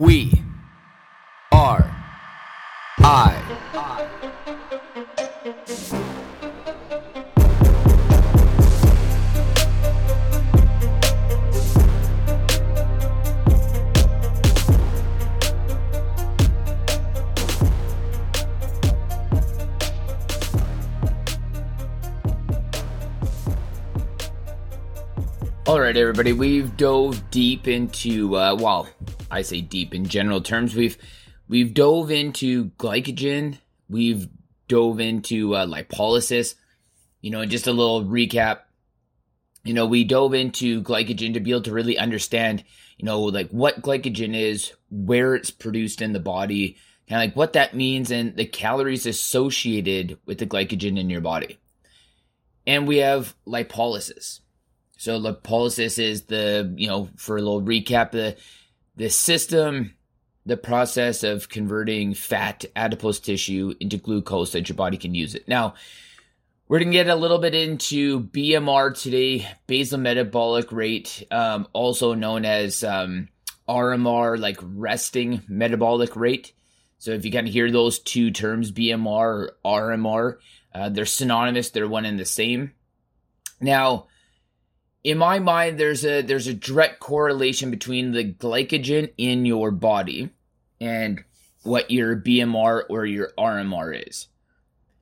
[0.00, 0.44] We
[1.50, 1.90] are
[3.00, 3.34] I.
[25.66, 28.88] All right, everybody, we've dove deep into, uh, well,
[29.30, 30.74] I say deep in general terms.
[30.74, 30.96] We've
[31.48, 33.58] we've dove into glycogen.
[33.88, 34.28] We've
[34.68, 36.54] dove into uh, lipolysis.
[37.20, 38.60] You know, just a little recap.
[39.64, 42.64] You know, we dove into glycogen to be able to really understand,
[42.96, 46.76] you know, like what glycogen is, where it's produced in the body,
[47.10, 51.58] of like what that means, and the calories associated with the glycogen in your body.
[52.66, 54.40] And we have lipolysis.
[54.96, 58.36] So lipolysis is the, you know, for a little recap, the
[58.98, 59.94] the system,
[60.44, 65.46] the process of converting fat adipose tissue into glucose that your body can use it.
[65.46, 65.74] Now,
[66.66, 72.12] we're going to get a little bit into BMR today, basal metabolic rate, um, also
[72.12, 73.28] known as um,
[73.68, 76.52] RMR, like resting metabolic rate.
[76.98, 80.38] So if you kind of hear those two terms, BMR or RMR,
[80.74, 82.72] uh, they're synonymous, they're one and the same.
[83.60, 84.08] Now,
[85.04, 90.30] in my mind there's a there's a direct correlation between the glycogen in your body
[90.80, 91.24] and
[91.62, 94.28] what your BMR or your RMR is.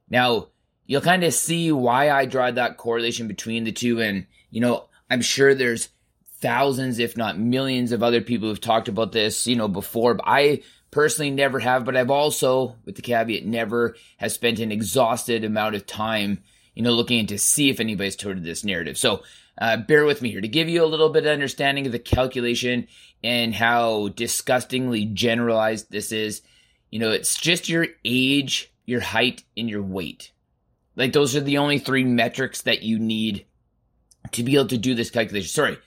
[0.09, 0.49] Now,
[0.87, 4.87] you'll kind of see why I draw that correlation between the two and you know,
[5.11, 5.89] I'm sure there's
[6.39, 10.25] thousands if not millions of other people who've talked about this, you know, before, but
[10.27, 15.45] I personally never have, but I've also with the caveat never has spent an exhausted
[15.45, 16.43] amount of time,
[16.75, 18.97] you know, looking into see if anybody's toted this narrative.
[18.97, 19.23] So,
[19.59, 21.99] uh, bear with me here to give you a little bit of understanding of the
[21.99, 22.89] calculation
[23.25, 26.43] and how disgustingly generalized this is.
[26.91, 30.33] You know, it's just your age, your height, and your weight.
[30.95, 33.47] Like those are the only three metrics that you need
[34.33, 35.49] to be able to do this calculation.
[35.49, 35.78] Sorry,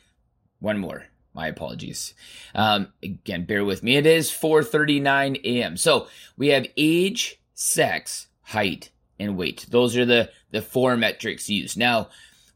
[0.59, 1.05] one more.
[1.33, 2.15] My apologies.
[2.55, 3.95] Um, again, bear with me.
[3.95, 5.77] It is 4:39 a.m.
[5.77, 6.07] So
[6.37, 9.67] we have age, sex, height, and weight.
[9.69, 11.77] Those are the the four metrics used.
[11.77, 12.09] Now,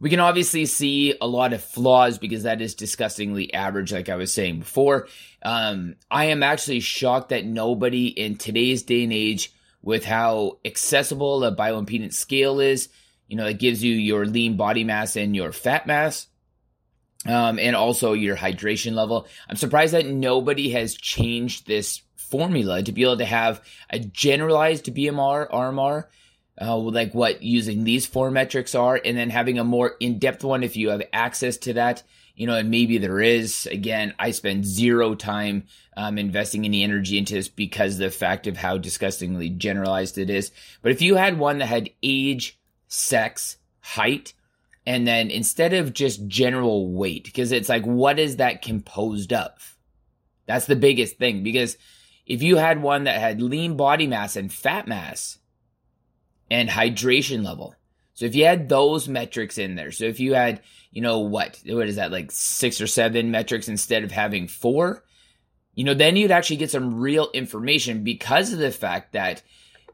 [0.04, 4.18] we can obviously see a lot of flaws because that is disgustingly average, like I
[4.18, 5.08] was saying before.
[5.42, 11.46] Um, I am actually shocked that nobody in today's day and age, with how accessible
[11.46, 12.90] a bioimpedance scale is,
[13.30, 16.28] you know, it gives you your lean body mass and your fat mass.
[17.26, 19.26] Um, and also your hydration level.
[19.48, 24.88] I'm surprised that nobody has changed this formula to be able to have a generalized
[24.88, 26.08] BMR, RMR,
[26.62, 30.44] uh, like what using these four metrics are, and then having a more in depth
[30.44, 32.04] one if you have access to that.
[32.36, 33.68] You know, and maybe there is.
[33.68, 35.66] Again, I spend zero time
[35.96, 40.52] um, investing any energy into this because the fact of how disgustingly generalized it is.
[40.82, 44.34] But if you had one that had age, sex, height,
[44.86, 49.78] and then instead of just general weight, because it's like, what is that composed of?
[50.46, 51.44] That's the biggest thing.
[51.44, 51.78] Because
[52.26, 55.38] if you had one that had lean body mass and fat mass,
[56.50, 57.76] and hydration level.
[58.14, 60.62] So if you had those metrics in there, so if you had,
[60.92, 65.04] you know, what, what is that, like six or seven metrics instead of having four,
[65.74, 69.42] you know, then you'd actually get some real information because of the fact that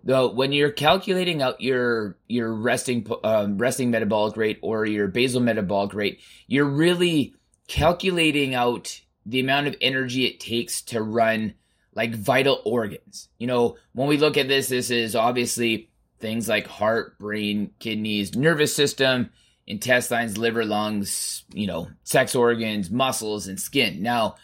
[0.03, 5.41] though when you're calculating out your your resting um, resting metabolic rate or your basal
[5.41, 7.33] metabolic rate, you're really
[7.67, 11.53] calculating out the amount of energy it takes to run
[11.93, 13.29] like vital organs.
[13.37, 18.35] You know, when we look at this, this is obviously things like heart, brain, kidneys,
[18.35, 19.29] nervous system,
[19.65, 24.01] intestines, liver, lungs, you know, sex organs, muscles, and skin.
[24.01, 24.35] Now,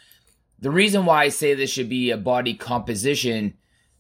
[0.59, 3.56] the reason why I say this should be a body composition,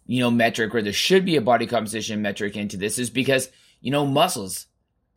[0.05, 3.49] you know, metric, or there should be a body composition metric into this is because,
[3.81, 4.67] you know, muscles.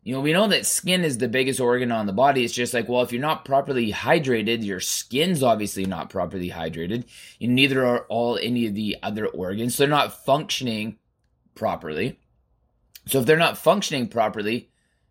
[0.01, 2.43] You know, we know that skin is the biggest organ on the body.
[2.43, 7.03] It's just like, well, if you're not properly hydrated, your skin's obviously not properly hydrated.
[7.39, 9.75] And neither are all any of the other organs.
[9.75, 10.97] So they're not functioning
[11.53, 12.17] properly.
[13.09, 14.69] So if they're not functioning properly,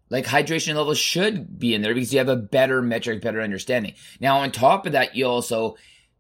[0.09, 3.95] like hydration levels should be in there because you have a better metric, better understanding.
[4.21, 5.77] Now, on top of that, you also,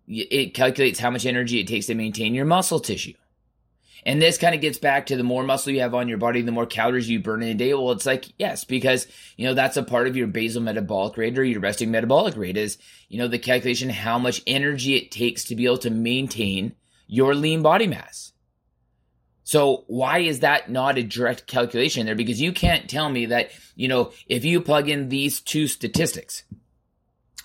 [0.06, 3.14] it calculates how much energy it takes to maintain your muscle tissue.
[4.04, 6.40] And this kind of gets back to the more muscle you have on your body,
[6.42, 7.74] the more calories you burn in a day.
[7.74, 11.38] Well, it's like, yes, because, you know, that's a part of your basal metabolic rate
[11.38, 12.78] or your resting metabolic rate is,
[13.08, 16.74] you know, the calculation how much energy it takes to be able to maintain
[17.06, 18.32] your lean body mass.
[19.48, 22.14] So why is that not a direct calculation there?
[22.14, 26.44] Because you can't tell me that, you know, if you plug in these two statistics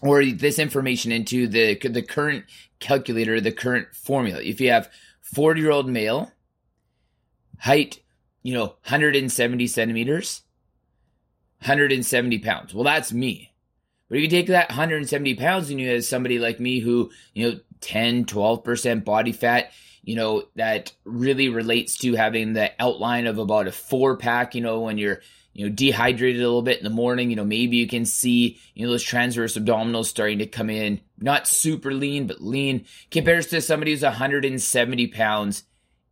[0.02, 2.44] or this information into the, the current
[2.82, 4.42] calculator the current formula.
[4.44, 4.92] If you have
[5.22, 6.34] 40 year old male,
[7.60, 8.02] height,
[8.42, 10.42] you know, 170 centimeters,
[11.60, 12.74] 170 pounds.
[12.74, 13.54] Well, that's me.
[14.10, 17.50] But if you take that 170 pounds and you have somebody like me who, you
[17.50, 19.72] know, 10, 12% body fat,
[20.04, 24.62] you know, that really relates to having the outline of about a four pack, you
[24.62, 25.22] know, when you're,
[25.54, 28.60] you know, dehydrated a little bit in the morning, you know, maybe you can see,
[28.74, 33.48] you know, those transverse abdominals starting to come in, not super lean, but lean, compares
[33.48, 35.64] to somebody who's 170 pounds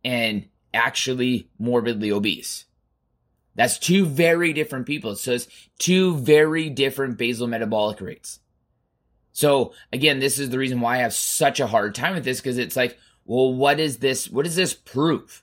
[0.04, 2.64] and actually morbidly obese.
[3.54, 5.16] That's two very different people.
[5.16, 5.48] So it's
[5.78, 8.40] two very different basal metabolic rates.
[9.32, 12.40] So again, this is the reason why I have such a hard time with this
[12.40, 14.28] because it's like, well, what is this?
[14.28, 15.42] What does this prove?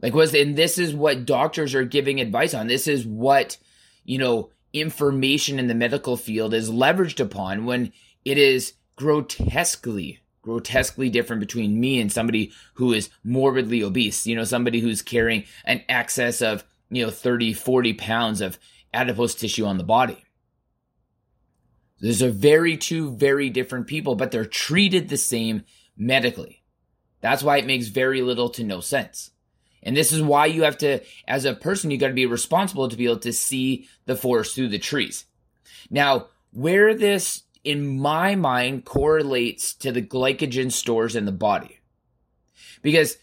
[0.00, 2.66] Like was and this is what doctors are giving advice on.
[2.66, 3.56] This is what,
[4.04, 7.92] you know, information in the medical field is leveraged upon when
[8.24, 14.44] it is grotesquely grotesquely different between me and somebody who is morbidly obese, you know,
[14.44, 18.58] somebody who's carrying an excess of, you know, 30, 40 pounds of
[18.94, 20.24] adipose tissue on the body.
[22.00, 25.64] Those are very two very different people, but they're treated the same
[25.98, 26.57] medically.
[27.20, 29.30] That's why it makes very little to no sense.
[29.82, 32.88] And this is why you have to, as a person, you got to be responsible
[32.88, 35.24] to be able to see the forest through the trees.
[35.90, 41.80] Now, where this, in my mind, correlates to the glycogen stores in the body.
[42.82, 43.18] Because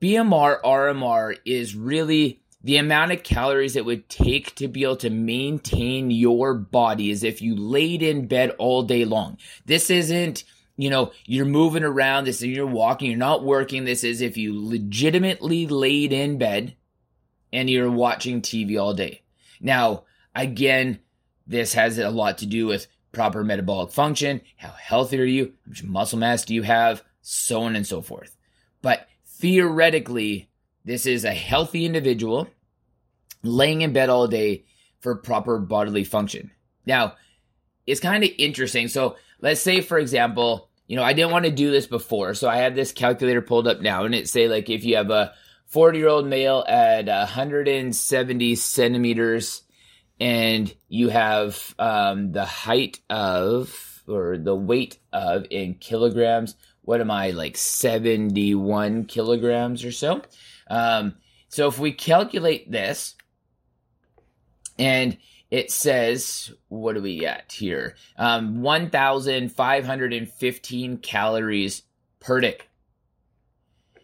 [0.00, 5.10] BMR, RMR is really the amount of calories it would take to be able to
[5.10, 9.36] maintain your body as if you laid in bed all day long.
[9.66, 10.44] This isn't
[10.76, 13.84] you know, you're moving around, this is you're walking, you're not working.
[13.84, 16.76] This is if you legitimately laid in bed
[17.52, 19.22] and you're watching TV all day.
[19.60, 20.04] Now,
[20.34, 20.98] again,
[21.46, 25.70] this has a lot to do with proper metabolic function, how healthy are you, how
[25.70, 28.36] much muscle mass do you have, so on and so forth.
[28.82, 30.48] But theoretically,
[30.84, 32.48] this is a healthy individual
[33.42, 34.64] laying in bed all day
[35.00, 36.50] for proper bodily function.
[36.86, 37.14] Now,
[37.86, 38.88] it's kind of interesting.
[38.88, 42.48] So let's say, for example, you know, I didn't want to do this before, so
[42.48, 45.34] I have this calculator pulled up now, and it say like if you have a
[45.66, 49.62] 40 year old male at 170 centimeters,
[50.18, 56.56] and you have um, the height of or the weight of in kilograms.
[56.80, 60.22] What am I like 71 kilograms or so?
[60.68, 61.16] Um,
[61.48, 63.14] so if we calculate this,
[64.78, 65.18] and
[65.54, 67.94] it says, what do we get here?
[68.16, 71.82] Um, 1,515 calories
[72.18, 72.58] per day.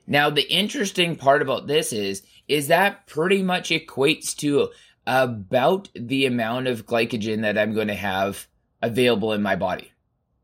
[0.07, 4.69] Now, the interesting part about this is, is that pretty much equates to
[5.05, 8.47] about the amount of glycogen that I'm going to have
[8.81, 9.91] available in my body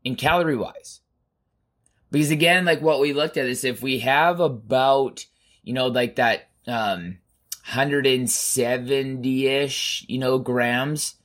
[0.03, 0.99] in calorie wise.
[2.11, 5.25] Because again, like what we looked at is if we have about,
[5.63, 7.19] you know, like that, um,
[7.67, 11.15] 170 ish, you know, grams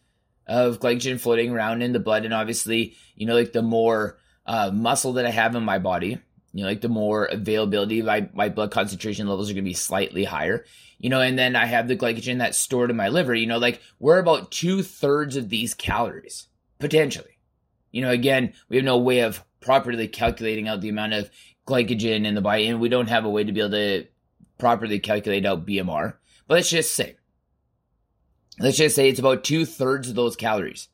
[0.47, 2.25] of glycogen floating around in the blood.
[2.25, 6.19] And obviously, you know, like the more uh, muscle that I have in my body,
[6.53, 9.73] you know, like the more availability, my, my blood concentration levels are going to be
[9.73, 10.65] slightly higher,
[10.99, 13.59] you know, and then I have the glycogen that's stored in my liver, you know,
[13.59, 16.49] like we're about two thirds of these calories
[16.81, 17.39] potentially.
[17.93, 21.31] You know, again, we have no way of properly calculating out the amount of
[21.69, 24.07] glycogen in the body, and we don't have a way to be able to
[24.59, 26.15] properly calculate out BMR.
[26.47, 27.17] But let's just say,
[28.59, 30.89] let's just say it's about two thirds of those calories.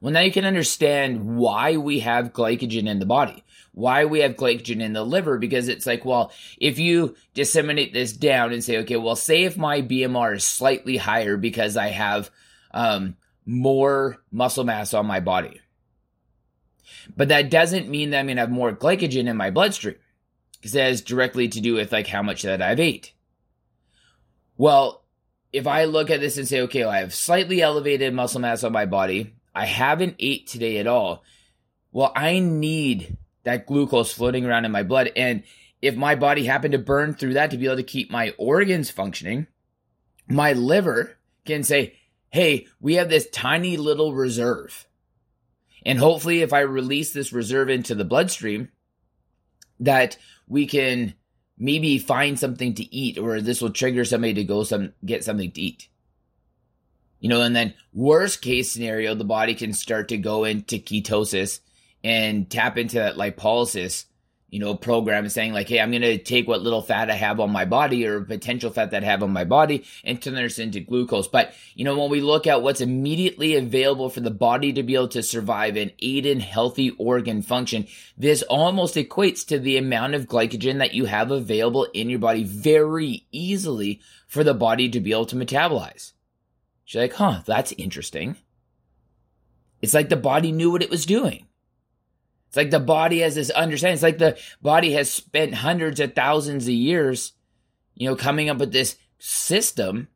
[0.00, 3.42] Well, now you can understand why we have glycogen in the body,
[3.72, 8.12] why we have glycogen in the liver, because it's like, well, if you disseminate this
[8.12, 12.30] down and say, okay, well, say if my BMR is slightly higher because I have
[12.72, 15.60] um, more muscle mass on my body.
[17.16, 19.96] But that doesn't mean that I'm going to have more glycogen in my bloodstream
[20.52, 23.14] because that has directly to do with like how much that I've ate.
[24.58, 25.04] Well,
[25.52, 28.64] if I look at this and say, okay, well, I have slightly elevated muscle mass
[28.64, 31.22] on my body, I haven't ate today at all.
[31.92, 35.10] Well, I need that glucose floating around in my blood.
[35.16, 35.44] And
[35.80, 38.90] if my body happened to burn through that to be able to keep my organs
[38.90, 39.46] functioning,
[40.28, 41.94] my liver can say,
[42.30, 44.86] hey, we have this tiny little reserve.
[45.86, 48.70] And hopefully, if I release this reserve into the bloodstream,
[49.80, 51.14] that we can
[51.58, 55.50] maybe find something to eat or this will trigger somebody to go some get something
[55.50, 55.88] to eat.
[57.20, 61.60] You know and then worst case scenario the body can start to go into ketosis
[62.04, 64.04] and tap into that lipolysis
[64.50, 67.38] you know, program saying like, hey, I'm going to take what little fat I have
[67.38, 70.58] on my body or potential fat that I have on my body and turn this
[70.58, 71.28] into glucose.
[71.28, 74.94] But, you know, when we look at what's immediately available for the body to be
[74.94, 77.86] able to survive and aid in healthy organ function,
[78.16, 82.44] this almost equates to the amount of glycogen that you have available in your body
[82.44, 86.12] very easily for the body to be able to metabolize.
[86.86, 88.36] She's like, huh, that's interesting.
[89.82, 91.47] It's like the body knew what it was doing.
[92.48, 93.94] It's like the body has this understanding.
[93.94, 97.34] It's like the body has spent hundreds of thousands of years,
[97.94, 100.08] you know, coming up with this system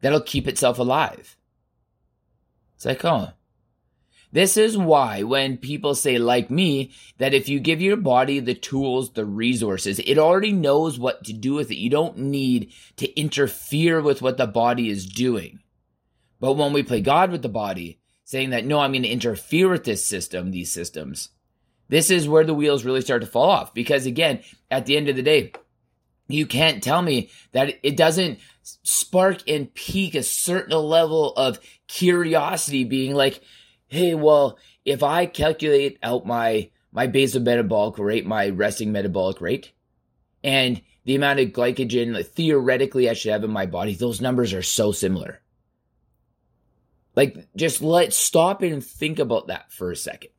[0.00, 1.36] that'll keep itself alive.
[2.76, 3.32] It's like, oh.
[4.32, 8.54] This is why when people say, like me, that if you give your body the
[8.54, 11.78] tools, the resources, it already knows what to do with it.
[11.78, 15.58] You don't need to interfere with what the body is doing.
[16.38, 17.99] But when we play God with the body,
[18.30, 21.30] saying that, no, I'm going to interfere with this system, these systems,
[21.88, 23.74] this is where the wheels really start to fall off.
[23.74, 24.38] Because again,
[24.70, 25.52] at the end of the day,
[26.28, 31.58] you can't tell me that it doesn't spark and pique a certain level of
[31.88, 33.42] curiosity being like,
[33.88, 39.72] hey, well, if I calculate out my my basal metabolic rate, my resting metabolic rate,
[40.44, 44.52] and the amount of glycogen that theoretically I should have in my body, those numbers
[44.52, 45.40] are so similar.
[47.16, 50.30] Like, just let's stop and think about that for a second.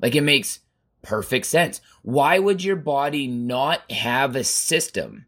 [0.00, 0.60] Like, it makes
[1.02, 1.80] perfect sense.
[2.02, 5.26] Why would your body not have a system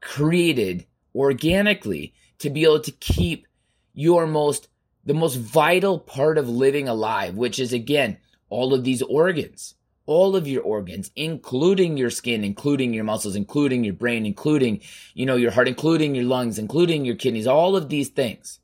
[0.00, 3.46] created organically to be able to keep
[3.94, 4.68] your most,
[5.04, 8.18] the most vital part of living alive, which is again,
[8.48, 9.74] all of these organs,
[10.06, 14.80] all of your organs, including your skin, including your muscles, including your brain, including,
[15.14, 18.60] you know, your heart, including your lungs, including your kidneys, all of these things.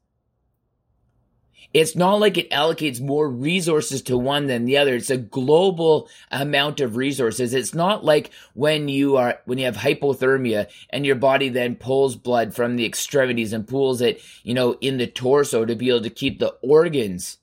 [1.74, 4.94] It's not like it allocates more resources to one than the other.
[4.94, 7.54] It's a global amount of resources.
[7.54, 12.14] It's not like when you are, when you have hypothermia and your body then pulls
[12.14, 16.02] blood from the extremities and pulls it, you know, in the torso to be able
[16.02, 17.38] to keep the organs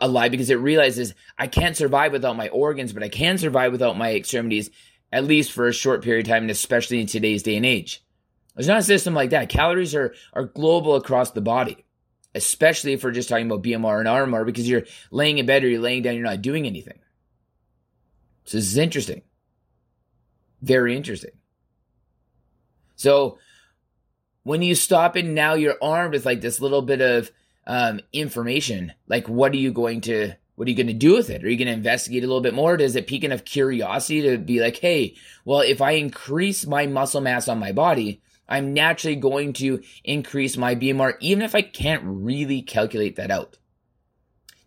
[0.00, 3.96] alive because it realizes I can't survive without my organs, but I can survive without
[3.96, 4.70] my extremities,
[5.12, 8.02] at least for a short period of time, and especially in today's day and age.
[8.56, 9.48] There's not a system like that.
[9.48, 11.84] Calories are, are global across the body
[12.34, 15.68] especially if we're just talking about BMR and RMR, because you're laying in bed or
[15.68, 16.98] you're laying down, you're not doing anything.
[18.44, 19.22] So this is interesting.
[20.60, 21.32] Very interesting.
[22.96, 23.38] So
[24.44, 27.30] when you stop and now you're armed with like this little bit of
[27.66, 31.30] um, information, like what are you going to what are you going to do with
[31.30, 31.42] it?
[31.42, 32.76] Are you going to investigate a little bit more?
[32.76, 37.22] Does it pique enough curiosity to be like, hey, well, if I increase my muscle
[37.22, 38.20] mass on my body,
[38.52, 43.56] I'm naturally going to increase my BMR, even if I can't really calculate that out.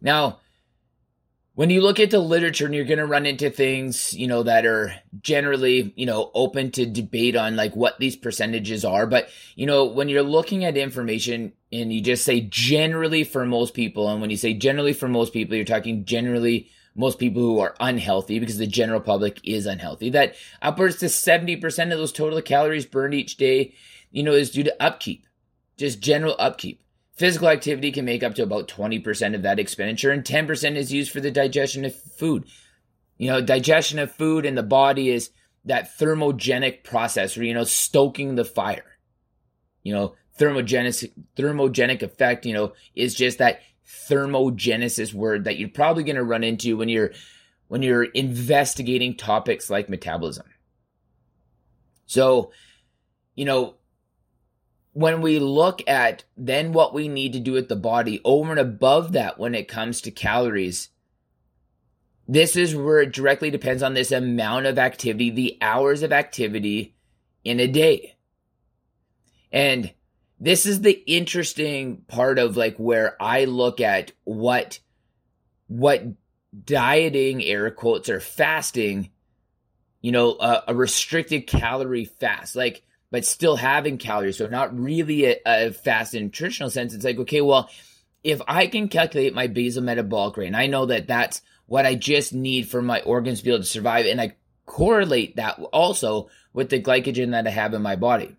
[0.01, 0.39] Now,
[1.53, 4.41] when you look at the literature and you're going to run into things, you know,
[4.41, 9.05] that are generally, you know, open to debate on like what these percentages are.
[9.05, 13.75] But, you know, when you're looking at information and you just say generally for most
[13.75, 17.59] people, and when you say generally for most people, you're talking generally most people who
[17.59, 20.09] are unhealthy because the general public is unhealthy.
[20.09, 23.73] That upwards to 70% of those total calories burned each day,
[24.11, 25.27] you know, is due to upkeep,
[25.77, 26.81] just general upkeep.
[27.13, 31.11] Physical activity can make up to about 20% of that expenditure, and 10% is used
[31.11, 32.45] for the digestion of food.
[33.17, 35.29] You know, digestion of food in the body is
[35.63, 38.97] that thermogenic process where, you know, stoking the fire.
[39.83, 46.03] You know, thermogenic, thermogenic effect, you know, is just that thermogenesis word that you're probably
[46.03, 47.11] going to run into when you're
[47.67, 50.45] when you're investigating topics like metabolism.
[52.05, 52.51] So,
[53.33, 53.75] you know,
[54.93, 58.59] when we look at then what we need to do with the body over and
[58.59, 60.89] above that when it comes to calories,
[62.27, 66.95] this is where it directly depends on this amount of activity, the hours of activity
[67.43, 68.15] in a day.
[69.51, 69.93] And
[70.39, 74.79] this is the interesting part of like where I look at what
[75.67, 76.03] what
[76.63, 79.09] dieting air quotes or fasting,
[80.01, 80.37] you know,
[80.67, 86.13] a, restricted calorie fast, like but still having calories, so not really a, a fast
[86.13, 86.93] in nutritional sense.
[86.93, 87.69] It's like okay, well,
[88.23, 91.95] if I can calculate my basal metabolic rate, and I know that that's what I
[91.95, 96.29] just need for my organs to be able to survive, and I correlate that also
[96.51, 98.35] with the glycogen that I have in my body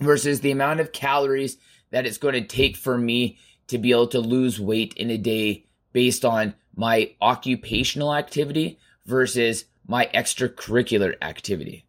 [0.00, 1.56] versus the amount of calories
[1.90, 3.38] that it's going to take for me
[3.68, 9.66] to be able to lose weight in a day based on my occupational activity versus
[9.86, 11.86] my extracurricular activity.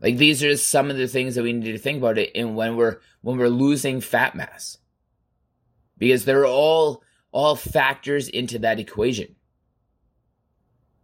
[0.00, 2.54] Like these are some of the things that we need to think about it in
[2.54, 4.78] when we're when we're losing fat mass.
[5.98, 9.34] Because they're all all factors into that equation.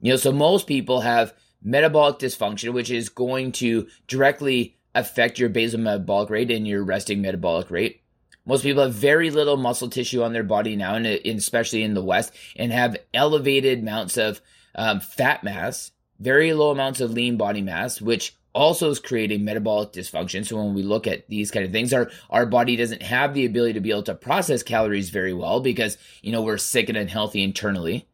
[0.00, 5.48] You know, so most people have metabolic dysfunction, which is going to directly affect your
[5.48, 8.02] basal metabolic rate and your resting metabolic rate.
[8.44, 12.04] Most people have very little muscle tissue on their body now, and especially in the
[12.04, 14.40] West, and have elevated amounts of
[14.74, 19.92] um, fat mass, very low amounts of lean body mass, which also is creating metabolic
[19.92, 20.46] dysfunction.
[20.46, 23.46] So when we look at these kind of things, our our body doesn't have the
[23.46, 26.98] ability to be able to process calories very well because you know we're sick and
[26.98, 28.06] unhealthy internally.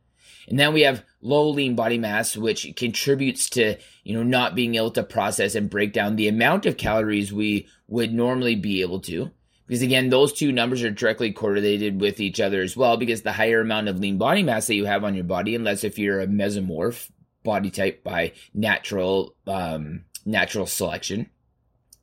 [0.49, 4.76] And then we have low lean body mass, which contributes to, you know, not being
[4.76, 9.00] able to process and break down the amount of calories we would normally be able
[9.00, 9.31] to.
[9.67, 13.33] Because again, those two numbers are directly correlated with each other as well, because the
[13.33, 16.21] higher amount of lean body mass that you have on your body, unless if you're
[16.21, 17.11] a mesomorph
[17.45, 21.28] body type by natural, um, natural selection,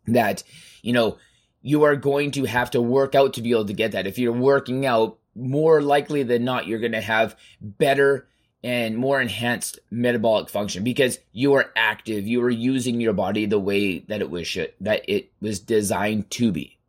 [0.06, 0.44] that,
[0.84, 1.18] you know,
[1.64, 4.06] you are going to have to work out to be able to get that.
[4.06, 8.28] If you're working out, more likely than not, you're going to have better
[8.66, 12.26] and more enhanced metabolic function because you are active.
[12.26, 16.32] You are using your body the way that it was should, that it was designed
[16.32, 16.80] to be.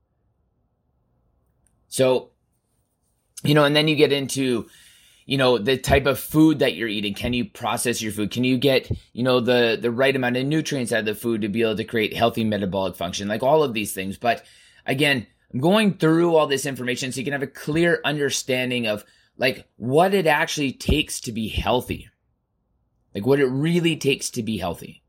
[1.88, 2.30] So
[3.44, 4.66] you know and then you get into
[5.26, 7.12] you know the type of food that you're eating.
[7.12, 8.30] Can you process your food?
[8.30, 11.42] Can you get you know the the right amount of nutrients out of the food
[11.42, 13.28] to be able to create healthy metabolic function?
[13.28, 14.16] Like all of these things.
[14.16, 14.44] But
[14.86, 19.04] again i'm going through all this information so you can have a clear understanding of
[19.38, 22.08] like what it actually takes to be healthy.
[23.14, 25.02] Like what it really takes to be healthy.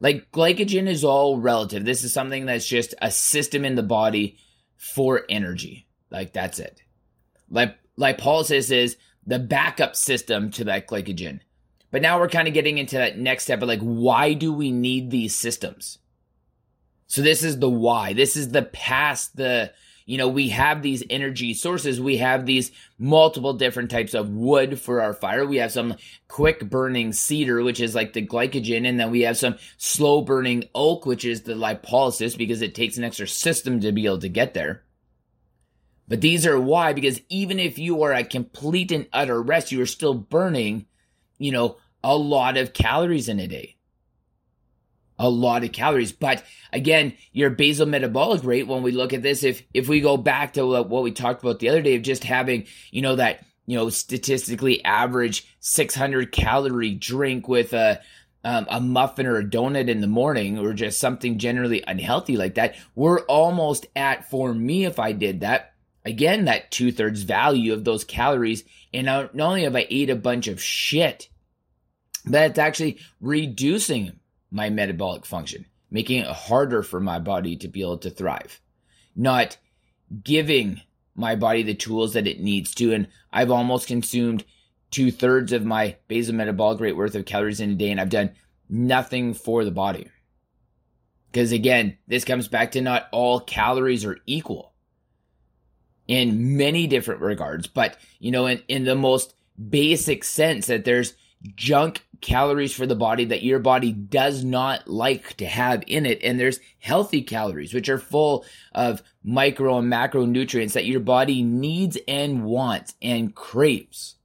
[0.00, 1.84] Like glycogen is all relative.
[1.84, 4.38] This is something that's just a system in the body
[4.76, 5.86] for energy.
[6.10, 6.82] Like that's it.
[7.50, 8.96] Like lipolysis is
[9.26, 11.40] the backup system to that glycogen.
[11.90, 14.70] But now we're kind of getting into that next step of like, why do we
[14.70, 15.98] need these systems?
[17.06, 18.12] So this is the why.
[18.12, 19.72] This is the past the
[20.06, 22.00] you know, we have these energy sources.
[22.00, 25.44] We have these multiple different types of wood for our fire.
[25.44, 25.96] We have some
[26.28, 28.88] quick burning cedar, which is like the glycogen.
[28.88, 32.96] And then we have some slow burning oak, which is the lipolysis because it takes
[32.96, 34.84] an extra system to be able to get there.
[36.06, 39.82] But these are why, because even if you are at complete and utter rest, you
[39.82, 40.86] are still burning,
[41.36, 43.75] you know, a lot of calories in a day
[45.18, 46.12] a lot of calories.
[46.12, 50.16] But again, your basal metabolic rate, when we look at this, if, if we go
[50.16, 53.44] back to what we talked about the other day of just having, you know, that,
[53.66, 58.00] you know, statistically average 600 calorie drink with a,
[58.44, 62.54] um, a muffin or a donut in the morning or just something generally unhealthy like
[62.54, 65.72] that, we're almost at, for me, if I did that,
[66.04, 68.64] again, that two thirds value of those calories.
[68.94, 71.28] And not only have I ate a bunch of shit,
[72.24, 74.12] but it's actually reducing
[74.56, 78.58] my metabolic function, making it harder for my body to be able to thrive,
[79.14, 79.58] not
[80.24, 80.80] giving
[81.14, 82.92] my body the tools that it needs to.
[82.94, 84.44] And I've almost consumed
[84.90, 88.08] two thirds of my basal metabolic rate worth of calories in a day, and I've
[88.08, 88.32] done
[88.68, 90.08] nothing for the body.
[91.30, 94.72] Because again, this comes back to not all calories are equal
[96.08, 99.34] in many different regards, but you know, in, in the most
[99.68, 101.12] basic sense that there's
[101.54, 106.22] junk calories for the body that your body does not like to have in it.
[106.22, 111.98] And there's healthy calories, which are full of micro and macronutrients that your body needs
[112.06, 114.16] and wants and craves.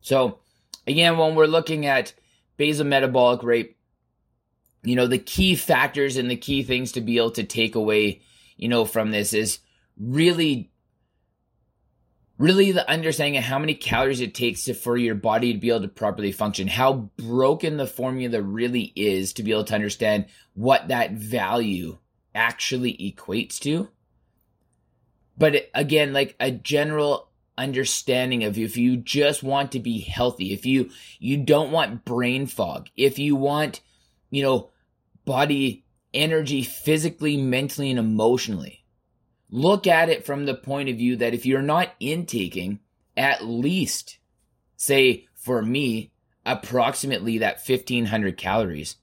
[0.00, 0.38] So,
[0.86, 2.12] again, when we're looking at
[2.56, 3.76] basal metabolic rate,
[4.82, 8.20] you know, the key factors and the key things to be able to take away,
[8.56, 9.60] you know, from this is
[9.98, 10.70] really
[12.38, 15.70] really the understanding of how many calories it takes to, for your body to be
[15.70, 20.26] able to properly function, how broken the formula really is to be able to understand
[20.54, 21.98] what that value
[22.34, 23.88] actually equates to.
[25.36, 30.66] But again, like a general understanding of if you just want to be healthy, if
[30.66, 33.80] you you don't want brain fog, if you want,
[34.30, 34.70] you know,
[35.24, 38.83] body energy physically, mentally and emotionally
[39.50, 42.80] look at it from the point of view that if you're not intaking
[43.16, 44.18] at least,
[44.76, 46.10] say for me,
[46.44, 48.96] approximately that 1500 calories,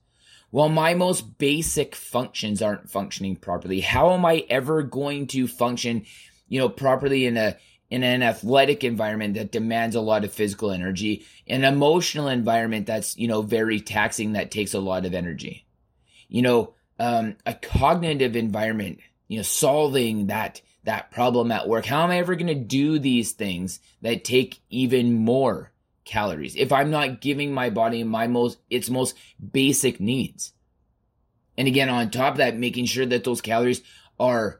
[0.51, 3.79] well, my most basic functions aren't functioning properly.
[3.79, 6.05] How am I ever going to function,
[6.49, 7.57] you know, properly in a
[7.89, 13.17] in an athletic environment that demands a lot of physical energy, an emotional environment that's,
[13.17, 15.65] you know, very taxing that takes a lot of energy.
[16.29, 18.99] You know, um, a cognitive environment
[19.31, 21.85] you know, solving that that problem at work.
[21.85, 25.71] How am I ever going to do these things that take even more
[26.03, 29.15] calories if I'm not giving my body my most its most
[29.53, 30.51] basic needs?
[31.57, 33.81] And again, on top of that, making sure that those calories
[34.19, 34.59] are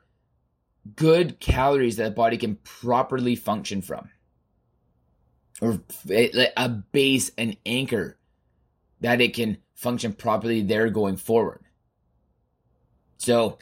[0.95, 4.09] good calories that the body can properly function from.
[5.59, 5.81] or
[6.55, 8.17] a base, an anchor
[9.01, 11.65] that it can function properly there going forward.
[13.17, 13.57] So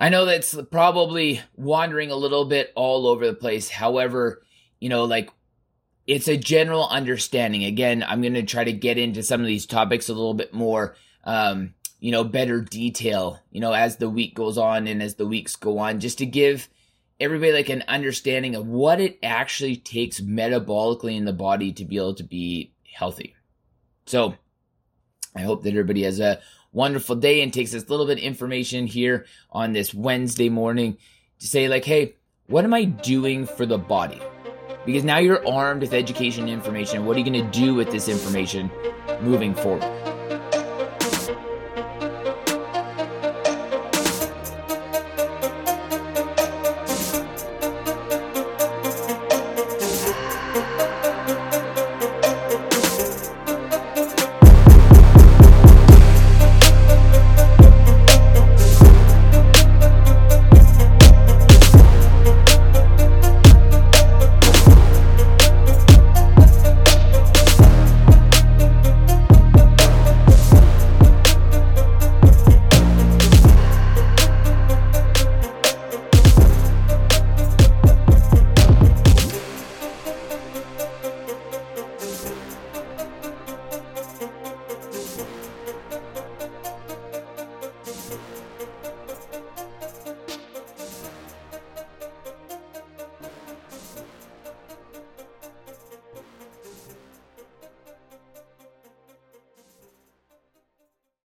[0.00, 3.68] I know that's probably wandering a little bit all over the place.
[3.68, 4.42] However,
[4.80, 5.30] you know, like
[6.06, 7.64] it's a general understanding.
[7.64, 10.54] Again, I'm going to try to get into some of these topics a little bit
[10.54, 15.16] more, um, you know, better detail, you know, as the week goes on and as
[15.16, 16.70] the weeks go on, just to give
[17.20, 21.98] everybody like an understanding of what it actually takes metabolically in the body to be
[21.98, 23.34] able to be healthy.
[24.06, 24.34] So
[25.36, 26.40] I hope that everybody has a
[26.72, 30.96] wonderful day and takes this little bit of information here on this Wednesday morning
[31.40, 32.14] to say, like, hey,
[32.46, 34.20] what am I doing for the body?
[34.86, 37.04] Because now you're armed with education information.
[37.06, 38.70] What are you going to do with this information
[39.20, 40.09] moving forward?